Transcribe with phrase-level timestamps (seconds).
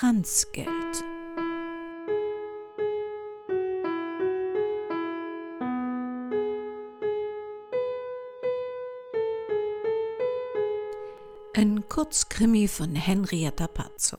[0.00, 0.66] Kranzgeld.
[11.54, 14.16] Ein Kurzkrimi von Henrietta Pazzo.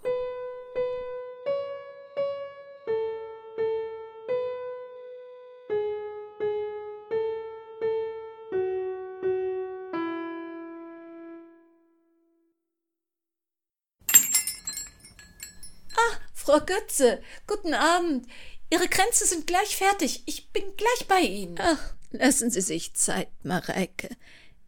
[16.52, 18.28] Frau Götze, guten Abend.
[18.70, 20.24] Ihre Kränze sind gleich fertig.
[20.26, 21.56] Ich bin gleich bei Ihnen.
[21.58, 24.10] Ach, lassen Sie sich Zeit, Mareike.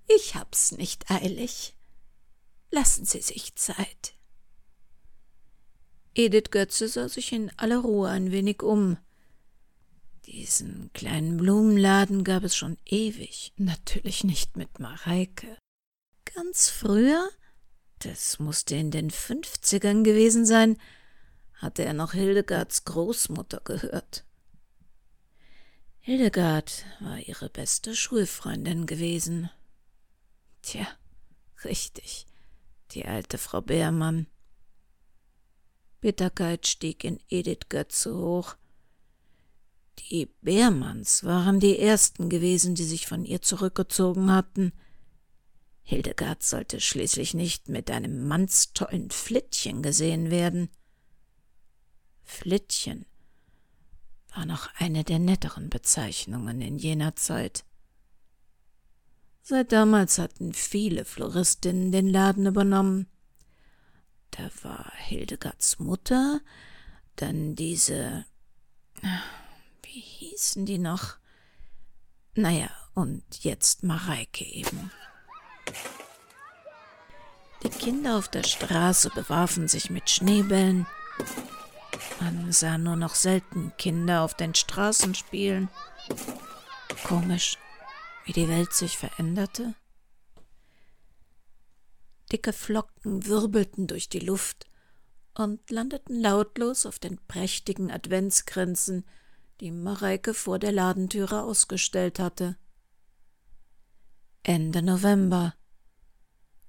[0.08, 1.76] Ich hab's nicht eilig.
[2.72, 4.14] Lassen Sie sich Zeit.
[6.16, 8.98] Edith Götze sah sich in aller Ruhe ein wenig um.
[10.26, 15.58] Diesen kleinen Blumenladen gab es schon ewig, natürlich nicht mit Mareike.
[16.34, 17.30] Ganz früher,
[18.00, 20.78] das musste in den Fünfzigern gewesen sein,
[21.64, 24.26] hatte er noch Hildegards Großmutter gehört.
[26.00, 29.50] Hildegard war ihre beste Schulfreundin gewesen.
[30.62, 30.86] Tja,
[31.64, 32.26] richtig,
[32.92, 34.28] die alte Frau Beermann.
[36.02, 38.58] Bitterkeit stieg in Edith Götze hoch.
[40.00, 44.74] Die Beermanns waren die ersten gewesen, die sich von ihr zurückgezogen hatten.
[45.84, 50.70] Hildegard sollte schließlich nicht mit einem mannstollen Flittchen gesehen werden.
[52.24, 53.06] Flittchen
[54.36, 57.66] war noch eine der netteren Bezeichnungen in jener Zeit.
[59.42, 63.08] Seit damals hatten viele Floristinnen den Laden übernommen.
[64.32, 66.40] Da war Hildegards Mutter,
[67.16, 68.26] dann diese.
[69.84, 71.18] Wie hießen die noch?
[72.36, 74.92] Naja, und jetzt Mareike eben.
[77.64, 80.88] Die Kinder auf der Straße bewarfen sich mit Schneebällen,
[82.20, 85.70] man sah nur noch selten Kinder auf den Straßen spielen.
[87.06, 87.58] Komisch,
[88.26, 89.76] wie die Welt sich veränderte.
[92.32, 94.66] Dicke Flocken wirbelten durch die Luft
[95.36, 99.06] und landeten lautlos auf den prächtigen Adventskränzen,
[99.60, 102.58] die Mareike vor der Ladentüre ausgestellt hatte.
[104.44, 105.56] Ende November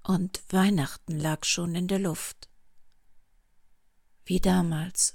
[0.03, 2.49] und Weihnachten lag schon in der Luft.
[4.25, 5.15] Wie damals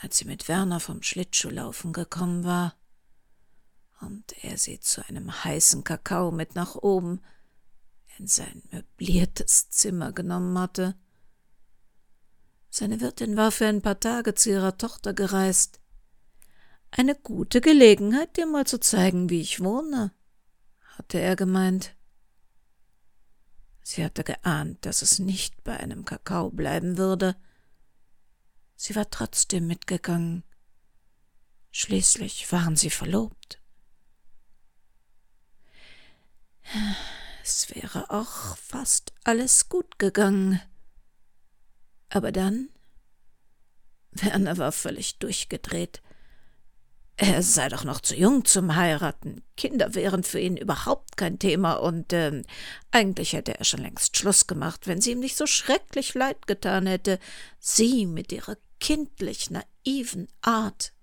[0.00, 2.74] als sie mit Werner vom Schlittschuhlaufen gekommen war
[4.00, 7.20] und er sie zu einem heißen Kakao mit nach oben
[8.18, 10.94] in sein möbliertes Zimmer genommen hatte.
[12.70, 15.80] Seine Wirtin war für ein paar Tage zu ihrer Tochter gereist.
[16.90, 20.12] Eine gute Gelegenheit, dir mal zu zeigen, wie ich wohne,
[20.96, 21.94] hatte er gemeint.
[23.90, 27.34] Sie hatte geahnt, dass es nicht bei einem Kakao bleiben würde,
[28.82, 30.42] Sie war trotzdem mitgegangen.
[31.70, 33.60] Schließlich waren sie verlobt.
[37.42, 40.62] Es wäre auch fast alles gut gegangen.
[42.08, 42.70] Aber dann
[44.12, 46.00] Werner war völlig durchgedreht.
[47.22, 49.42] Er sei doch noch zu jung zum Heiraten.
[49.54, 52.42] Kinder wären für ihn überhaupt kein Thema und äh,
[52.92, 56.86] eigentlich hätte er schon längst Schluss gemacht, wenn sie ihm nicht so schrecklich leid getan
[56.86, 57.18] hätte.
[57.58, 60.94] Sie mit ihrer kindlich naiven Art.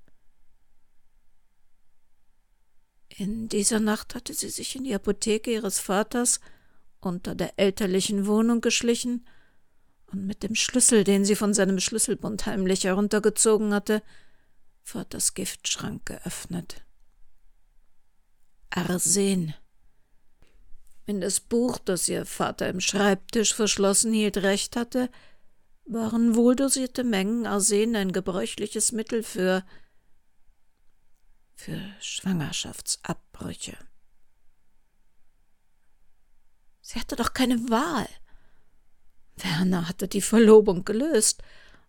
[3.15, 6.39] In dieser Nacht hatte sie sich in die Apotheke ihres Vaters
[6.99, 9.23] unter der elterlichen Wohnung geschlichen
[10.11, 14.01] und mit dem Schlüssel, den sie von seinem Schlüsselbund heimlich heruntergezogen hatte,
[14.87, 16.81] Vaters Giftschrank geöffnet.
[18.69, 19.53] Arsen.
[21.05, 25.09] Wenn das Buch, das ihr Vater im Schreibtisch verschlossen hielt, recht hatte,
[25.83, 29.65] waren wohldosierte Mengen Arsen ein gebräuchliches Mittel für
[31.53, 33.75] für Schwangerschaftsabbrüche.
[36.79, 38.07] Sie hatte doch keine Wahl.
[39.35, 41.43] Werner hatte die Verlobung gelöst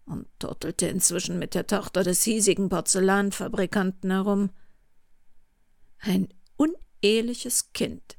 [0.09, 4.51] und turtelte inzwischen mit der Tochter des hiesigen Porzellanfabrikanten herum.
[5.99, 8.17] Ein uneheliches Kind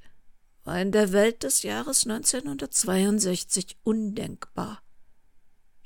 [0.63, 4.81] war in der Welt des Jahres 1962 undenkbar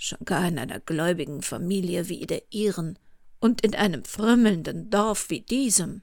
[0.03, 2.99] schon gar in einer gläubigen Familie wie der ihren
[3.39, 6.01] und in einem frömmelnden Dorf wie diesem.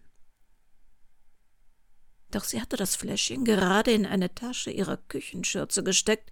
[2.30, 6.30] Doch sie hatte das Fläschchen gerade in eine Tasche ihrer Küchenschürze gesteckt,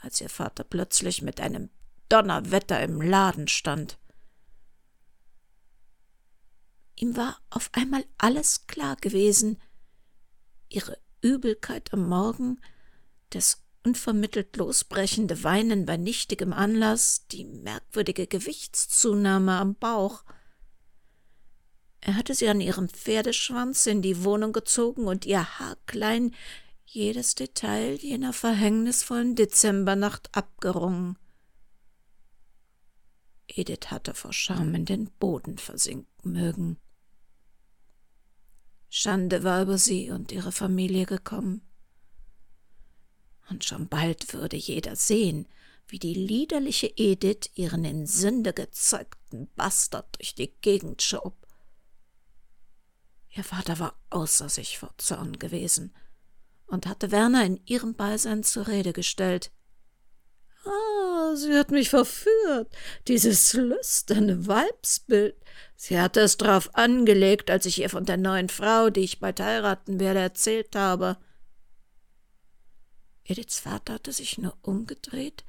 [0.00, 1.70] als ihr Vater plötzlich mit einem
[2.08, 3.98] Donnerwetter im Laden stand.
[6.96, 9.60] Ihm war auf einmal alles klar gewesen.
[10.68, 12.60] Ihre Übelkeit am Morgen,
[13.30, 20.24] das unvermittelt losbrechende Weinen bei nichtigem Anlass, die merkwürdige Gewichtszunahme am Bauch.
[22.00, 26.34] Er hatte sie an ihrem Pferdeschwanz in die Wohnung gezogen und ihr haarklein
[26.84, 31.18] jedes Detail jener verhängnisvollen Dezembernacht abgerungen.
[33.48, 36.78] Edith hatte vor Scham in den Boden versinken mögen.
[38.90, 41.62] Schande war über sie und ihre Familie gekommen.
[43.50, 45.46] Und schon bald würde jeder sehen,
[45.86, 51.34] wie die liederliche Edith ihren in Sünde gezeugten Bastard durch die Gegend schob.
[53.30, 55.94] Ihr Vater war außer sich vor Zorn gewesen
[56.66, 59.50] und hatte Werner in ihrem Beisein zur Rede gestellt.
[60.64, 62.74] Ah, sie hat mich verführt,
[63.06, 65.36] dieses lüsterne Weibsbild.
[65.76, 69.40] Sie hatte es drauf angelegt, als ich ihr von der neuen Frau, die ich bald
[69.40, 71.16] heiraten werde, erzählt habe.
[73.24, 75.44] Ediths Vater hatte sich nur umgedreht,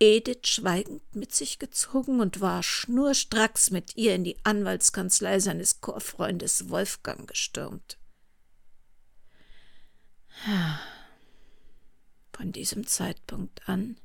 [0.00, 6.68] Edith schweigend mit sich gezogen und war schnurstracks mit ihr in die Anwaltskanzlei seines Chorfreundes
[6.68, 7.96] Wolfgang gestürmt.
[12.32, 13.96] Von diesem Zeitpunkt an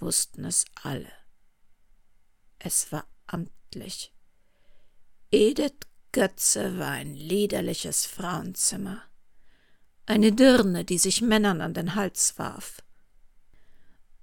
[0.00, 1.12] wussten es alle.
[2.58, 4.12] Es war amtlich.
[5.30, 9.02] Edith Götze war ein liederliches Frauenzimmer.
[10.06, 12.82] Eine Dirne, die sich Männern an den Hals warf.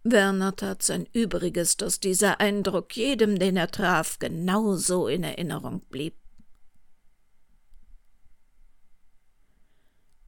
[0.04, 5.82] Werner tat sein Übriges, dass dieser Eindruck jedem, den er traf, genau so in Erinnerung
[5.82, 6.16] blieb.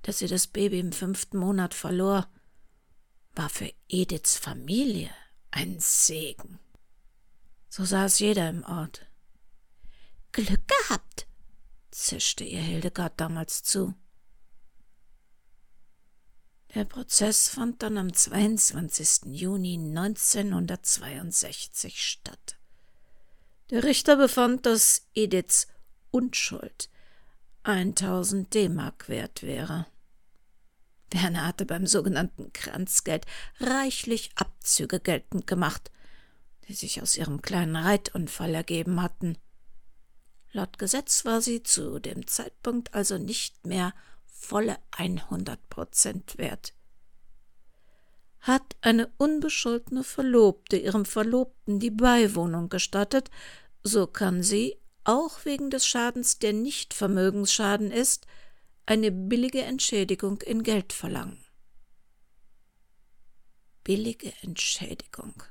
[0.03, 2.27] Dass sie das Baby im fünften Monat verlor,
[3.35, 5.09] war für Ediths Familie
[5.57, 6.59] ein Segen.
[7.67, 9.07] So saß jeder im Ort.
[10.31, 11.25] Glück gehabt,
[11.89, 13.95] zischte ihr Hildegard damals zu.
[16.75, 19.35] Der Prozess fand dann am 22.
[19.35, 22.59] Juni 1962 statt.
[23.71, 25.65] Der Richter befand, dass Ediths
[26.11, 26.91] Unschuld
[27.63, 29.87] 1000 D-Mark wert wäre.
[31.11, 33.25] Werner hatte beim sogenannten Kranzgeld
[33.59, 35.91] reichlich Abzüge geltend gemacht,
[36.67, 39.37] die sich aus ihrem kleinen Reitunfall ergeben hatten.
[40.51, 43.93] Laut Gesetz war sie zu dem Zeitpunkt also nicht mehr
[44.25, 46.73] volle 100 Prozent wert.
[48.39, 53.29] Hat eine unbescholtene Verlobte ihrem Verlobten die Beiwohnung gestattet,
[53.83, 58.27] so kann sie, auch wegen des Schadens, der nicht Vermögensschaden ist,
[58.87, 61.43] eine billige Entschädigung in Geld verlangen.
[63.83, 65.43] Billige Entschädigung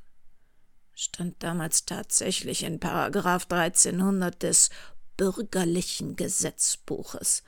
[0.94, 4.70] stand damals tatsächlich in Paragraph 1300 des
[5.18, 7.42] bürgerlichen Gesetzbuches,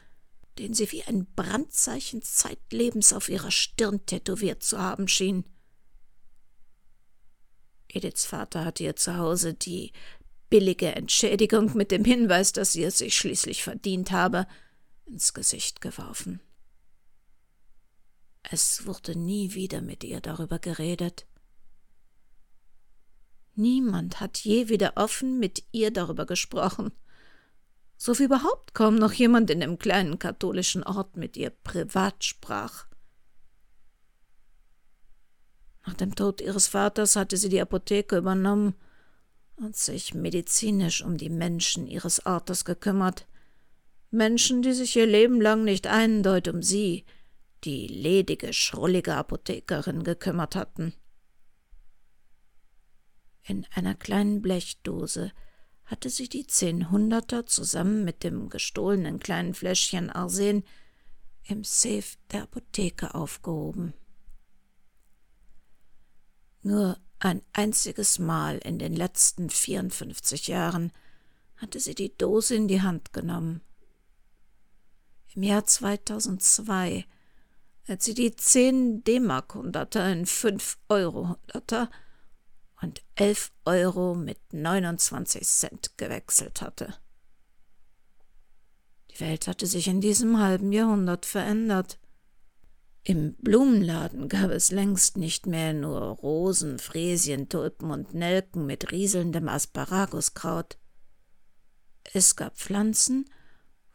[0.59, 5.45] den sie wie ein Brandzeichen zeitlebens auf ihrer Stirn tätowiert zu haben schien.
[7.89, 9.93] Ediths Vater hatte ihr zu Hause die
[10.51, 14.47] billige Entschädigung mit dem Hinweis, dass sie es sich schließlich verdient habe,
[15.09, 16.41] ins Gesicht geworfen.
[18.43, 21.27] Es wurde nie wieder mit ihr darüber geredet.
[23.55, 26.93] Niemand hat je wieder offen mit ihr darüber gesprochen,
[27.97, 32.87] so wie überhaupt kaum noch jemand in dem kleinen katholischen Ort mit ihr privat sprach.
[35.85, 38.75] Nach dem Tod ihres Vaters hatte sie die Apotheke übernommen
[39.57, 43.27] und sich medizinisch um die Menschen ihres Ortes gekümmert,
[44.11, 47.05] Menschen, die sich ihr Leben lang nicht eindeutig um sie,
[47.65, 50.95] die ledige, schrullige Apothekerin, gekümmert hatten.
[53.43, 55.33] In einer kleinen Blechdose
[55.85, 60.65] hatte sie die Zehnhunderter zusammen mit dem gestohlenen kleinen Fläschchen Arsen
[61.45, 63.95] im Safe der Apotheke aufgehoben.
[66.63, 70.93] Nur ein einziges Mal in den letzten vierundfünfzig Jahren
[71.57, 73.63] hatte sie die Dose in die Hand genommen
[75.35, 77.05] im Jahr 2002,
[77.87, 81.91] als sie die 10 D-Mark-Hunderter in 5 Euro-Hunderter
[82.83, 86.95] und 11 Euro mit 29 Cent gewechselt hatte.
[89.11, 91.99] Die Welt hatte sich in diesem halben Jahrhundert verändert.
[93.03, 99.49] Im Blumenladen gab es längst nicht mehr nur Rosen, Fräsien, Tulpen und Nelken mit rieselndem
[99.49, 100.77] Asparaguskraut.
[102.13, 103.25] Es gab Pflanzen,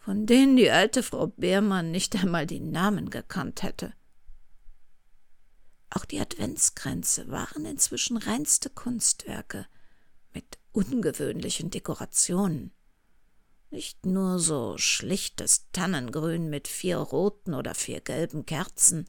[0.03, 3.93] von denen die alte Frau Beermann nicht einmal die Namen gekannt hätte.
[5.89, 9.65] Auch die Adventskränze waren inzwischen reinste Kunstwerke
[10.33, 12.73] mit ungewöhnlichen Dekorationen.
[13.69, 19.07] Nicht nur so schlichtes Tannengrün mit vier roten oder vier gelben Kerzen.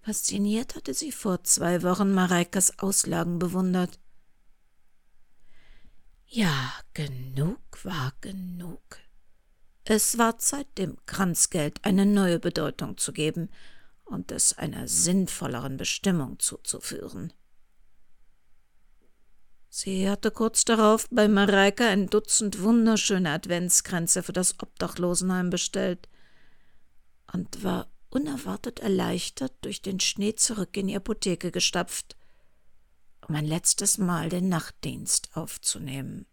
[0.00, 3.98] Fasziniert hatte sie vor zwei Wochen Mareikas Auslagen bewundert.
[6.36, 8.98] Ja, genug war genug.
[9.84, 13.50] Es war Zeit, dem Kranzgeld eine neue Bedeutung zu geben
[14.04, 17.32] und es einer sinnvolleren Bestimmung zuzuführen.
[19.68, 26.08] Sie hatte kurz darauf bei Mareike ein Dutzend wunderschöne Adventskränze für das Obdachlosenheim bestellt
[27.32, 32.16] und war unerwartet erleichtert durch den Schnee zurück in die Apotheke gestapft,
[33.28, 36.26] um ein letztes Mal den Nachtdienst aufzunehmen.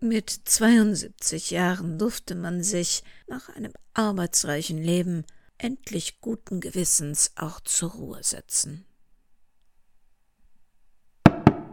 [0.00, 5.24] Mit 72 Jahren durfte man sich nach einem arbeitsreichen Leben
[5.56, 8.84] endlich guten Gewissens auch zur Ruhe setzen.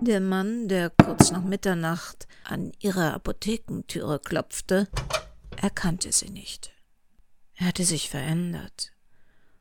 [0.02, 4.88] Der Mann, der kurz nach Mitternacht an ihrer Apothekentüre klopfte,
[5.62, 6.72] erkannte sie nicht.
[7.54, 8.94] Er hatte sich verändert,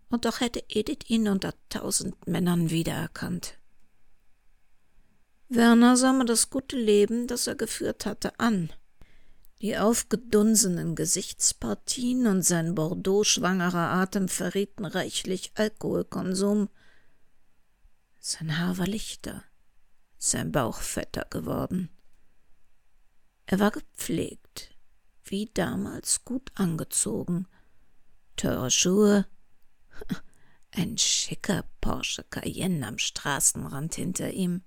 [0.08, 3.59] und doch hätte Edith ihn unter tausend Männern wiedererkannt.
[5.52, 8.72] Werner sah mir das gute Leben, das er geführt hatte, an.
[9.60, 16.68] Die aufgedunsenen Gesichtspartien und sein Bordeaux-schwangerer Atem verrieten reichlich Alkoholkonsum.
[18.20, 19.42] Sein Haar war lichter,
[20.18, 21.90] sein Bauch fetter geworden.
[23.46, 24.70] Er war gepflegt,
[25.24, 27.48] wie damals gut angezogen,
[28.36, 29.26] teure Schuhe,
[30.70, 34.62] ein schicker Porsche Cayenne am Straßenrand hinter ihm.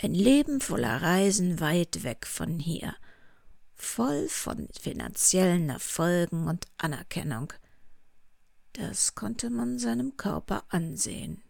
[0.00, 2.94] Ein Leben voller Reisen weit weg von hier,
[3.74, 7.52] voll von finanziellen Erfolgen und Anerkennung.
[8.74, 11.42] Das konnte man seinem Körper ansehen.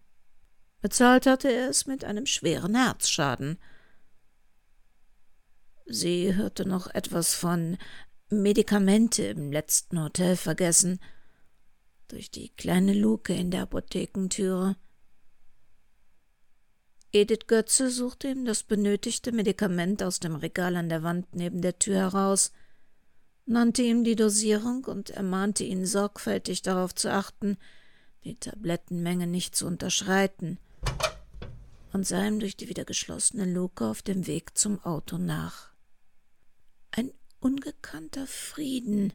[0.81, 3.59] Bezahlt hatte er es mit einem schweren Herzschaden.
[5.85, 7.76] Sie hörte noch etwas von
[8.31, 11.00] Medikamente im letzten Hotel vergessen,
[12.09, 14.76] durch die kleine Luke in der Apothekentüre.
[17.12, 21.79] Edith Götze suchte ihm das benötigte Medikament aus dem Regal an der Wand neben der
[21.79, 22.53] Tür heraus,
[23.47, 27.57] nannte ihm die Dosierung und ermahnte ihn sorgfältig darauf zu achten,
[28.25, 30.59] die Tablettenmenge nicht zu unterschreiten,
[31.95, 35.71] und sah ihm durch die wieder geschlossene Luke auf dem Weg zum Auto nach.
[36.91, 37.11] Ein
[37.41, 39.15] ungekannter Frieden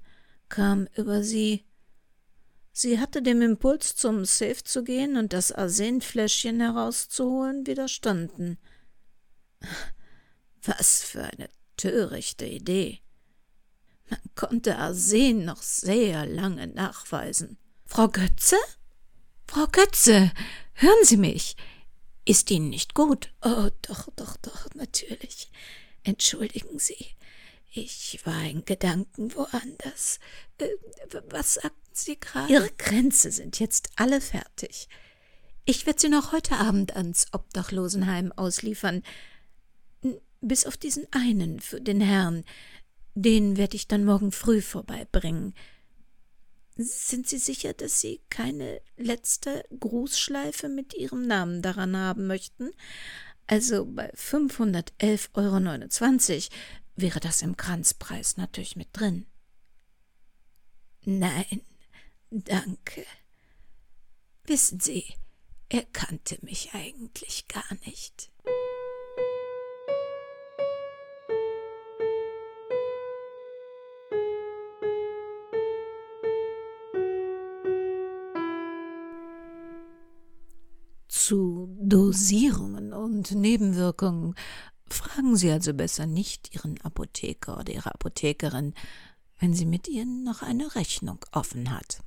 [0.49, 1.63] kam über sie,
[2.75, 8.57] Sie hatte dem Impuls, zum Safe zu gehen und das Arsenfläschchen herauszuholen, widerstanden.
[10.63, 12.99] Was für eine törichte Idee.
[14.09, 17.57] Man konnte Arsen noch sehr lange nachweisen.
[17.85, 18.57] Frau Götze?
[19.47, 20.31] Frau Götze,
[20.73, 21.55] hören Sie mich.
[22.25, 23.33] Ist Ihnen nicht gut?
[23.43, 25.51] Oh, doch, doch, doch, natürlich.
[26.03, 27.05] Entschuldigen Sie.
[27.75, 30.19] Ich war in Gedanken woanders.
[30.59, 30.67] Äh,
[31.29, 32.53] was sagten Sie gerade?
[32.53, 34.87] Ihre Grenze sind jetzt alle fertig.
[35.65, 39.01] Ich werde sie noch heute Abend ans Obdachlosenheim ausliefern.
[40.41, 42.43] Bis auf diesen einen für den Herrn.
[43.15, 45.55] Den werde ich dann morgen früh vorbeibringen.
[46.75, 52.71] Sind Sie sicher, dass Sie keine letzte Grußschleife mit Ihrem Namen daran haben möchten?
[53.47, 56.57] Also bei 511,29 Euro
[56.95, 59.25] wäre das im Kranzpreis natürlich mit drin.
[61.05, 61.61] Nein,
[62.29, 63.05] danke.
[64.45, 65.05] Wissen Sie,
[65.69, 68.29] er kannte mich eigentlich gar nicht.
[81.07, 84.35] Zu Dosierungen und Nebenwirkungen
[84.93, 88.75] Fragen Sie also besser nicht Ihren Apotheker oder Ihre Apothekerin,
[89.39, 92.03] wenn sie mit Ihnen noch eine Rechnung offen hat.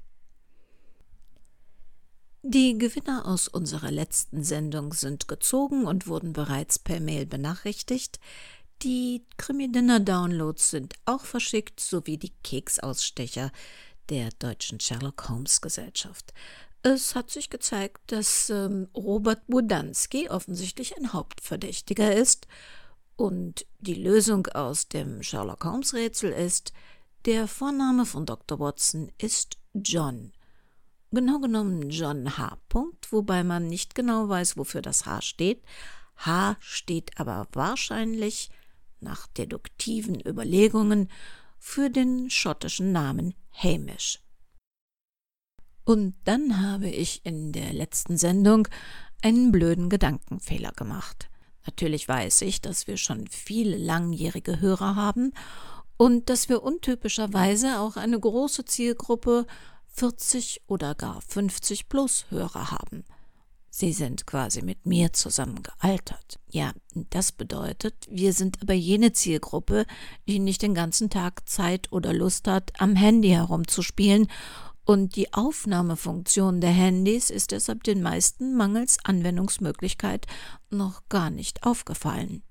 [2.43, 8.21] Die Gewinner aus unserer letzten Sendung sind gezogen und wurden bereits per Mail benachrichtigt.
[8.83, 13.51] Die Krimi-Dinner Downloads sind auch verschickt, sowie die Keksausstecher
[14.11, 16.33] der Deutschen Sherlock Holmes Gesellschaft.
[16.89, 22.47] Es hat sich gezeigt, dass ähm, Robert Budanski offensichtlich ein Hauptverdächtiger ist
[23.17, 26.73] und die Lösung aus dem Sherlock Holmes Rätsel ist,
[27.25, 28.61] der Vorname von Dr.
[28.61, 30.31] Watson ist John.
[31.11, 32.57] Genau genommen John H.
[33.11, 35.65] wobei man nicht genau weiß, wofür das H steht.
[36.19, 38.49] H steht aber wahrscheinlich
[39.01, 41.11] nach deduktiven Überlegungen
[41.59, 44.21] für den schottischen Namen Hamish.
[45.87, 48.67] Und dann habe ich in der letzten Sendung
[49.23, 51.29] einen blöden Gedankenfehler gemacht.
[51.65, 55.33] Natürlich weiß ich, dass wir schon viele langjährige Hörer haben
[55.97, 59.47] und dass wir untypischerweise auch eine große Zielgruppe
[59.87, 63.05] 40 oder gar 50 plus Hörer haben.
[63.71, 66.41] Sie sind quasi mit mir zusammen gealtert.
[66.51, 66.73] Ja,
[67.11, 69.87] das bedeutet, wir sind aber jene Zielgruppe,
[70.27, 74.29] die nicht den ganzen Tag Zeit oder Lust hat, am Handy herumzuspielen
[74.87, 80.27] und die Aufnahmefunktion der Handys ist deshalb den meisten mangels Anwendungsmöglichkeit
[80.71, 82.43] noch gar nicht aufgefallen.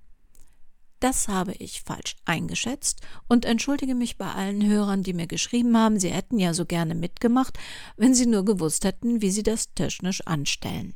[1.00, 6.00] Das habe ich falsch eingeschätzt und entschuldige mich bei allen Hörern, die mir geschrieben haben,
[6.00, 7.58] sie hätten ja so gerne mitgemacht,
[7.96, 10.96] wenn sie nur gewusst hätten, wie sie das technisch anstellen.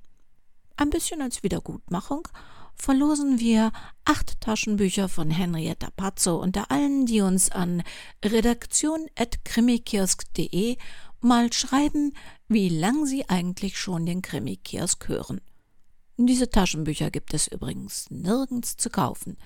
[0.77, 2.27] Ein bisschen als Wiedergutmachung
[2.75, 3.71] verlosen wir
[4.05, 7.83] acht Taschenbücher von Henrietta Pazzo unter allen, die uns an
[8.23, 10.77] redaktion.krimikiosk.de
[11.21, 12.13] mal schreiben,
[12.47, 15.41] wie lang Sie eigentlich schon den Krimi-Kiosk hören.
[16.17, 19.37] Diese Taschenbücher gibt es übrigens nirgends zu kaufen.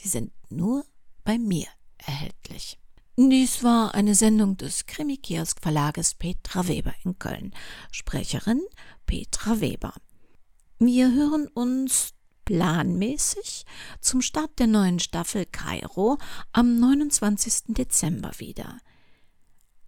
[0.00, 0.84] Die sind nur
[1.24, 1.66] bei mir
[1.98, 2.78] erhältlich.
[3.16, 7.52] Dies war eine Sendung des Krimi-Kiosk Verlages Petra Weber in Köln.
[7.90, 8.62] Sprecherin
[9.06, 9.92] Petra Weber.
[10.78, 12.14] Wir hören uns
[12.46, 13.64] planmäßig
[14.00, 16.18] zum Start der neuen Staffel Kairo
[16.52, 17.74] am 29.
[17.74, 18.78] Dezember wieder.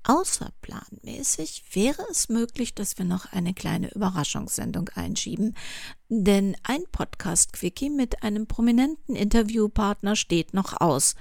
[0.04, 5.56] Außerplanmäßig wäre es möglich, dass wir noch eine kleine Überraschungssendung einschieben,
[6.09, 11.14] denn ein Podcast-Quickie mit einem prominenten Interviewpartner steht noch aus.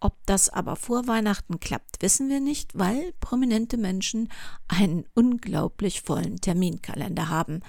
[0.00, 4.30] Ob das aber vor Weihnachten klappt, wissen wir nicht, weil prominente Menschen
[4.68, 7.60] einen unglaublich vollen Terminkalender haben.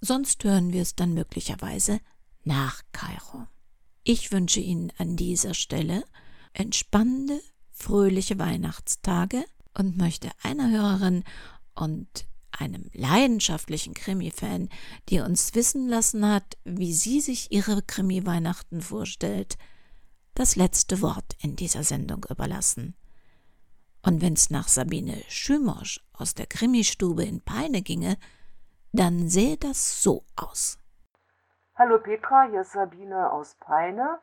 [0.00, 2.00] Sonst hören wir es dann möglicherweise
[2.44, 3.46] nach Kairo.
[4.04, 6.04] Ich wünsche Ihnen an dieser Stelle
[6.52, 7.40] entspannende,
[7.80, 9.44] fröhliche Weihnachtstage
[9.76, 11.24] und möchte einer Hörerin
[11.74, 14.68] und einem leidenschaftlichen Krimi-Fan,
[15.08, 19.56] die uns wissen lassen hat, wie sie sich ihre Krimi-Weihnachten vorstellt,
[20.34, 22.96] das letzte Wort in dieser Sendung überlassen.
[24.02, 28.16] Und wenn's nach Sabine Schümosch aus der Krimistube in Peine ginge,
[28.92, 30.78] dann sähe das so aus.
[31.76, 34.18] Hallo Petra, hier ist Sabine aus Peine.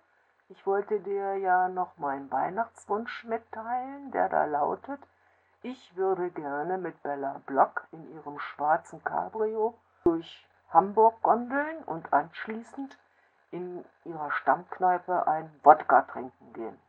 [0.50, 5.00] Ich wollte dir ja noch meinen Weihnachtswunsch mitteilen, der da lautet,
[5.62, 12.98] ich würde gerne mit Bella Block in ihrem schwarzen Cabrio durch Hamburg gondeln und anschließend
[13.52, 16.80] in ihrer Stammkneipe ein Wodka trinken gehen.